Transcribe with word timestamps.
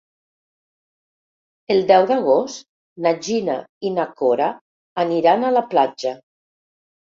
El 1.75 1.81
deu 1.91 2.07
d'agost 2.13 2.65
na 3.07 3.13
Gina 3.29 3.59
i 3.91 3.93
na 4.01 4.09
Cora 4.23 4.51
aniran 5.07 5.47
a 5.47 5.55
la 5.61 5.67
platja. 5.77 6.19